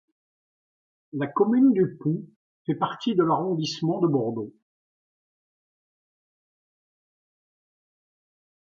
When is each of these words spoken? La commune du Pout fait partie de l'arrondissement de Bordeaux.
La 1.13 1.27
commune 1.27 1.73
du 1.73 1.95
Pout 1.97 2.27
fait 2.65 2.73
partie 2.73 3.13
de 3.13 3.21
l'arrondissement 3.21 3.99
de 4.01 4.07
Bordeaux. 4.07 4.51